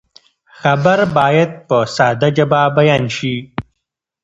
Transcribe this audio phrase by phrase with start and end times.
[0.59, 3.35] خبر باید په ساده ژبه بیان شي.